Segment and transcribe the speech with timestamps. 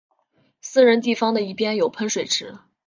[0.61, 2.57] 私人地方的一边有喷水池。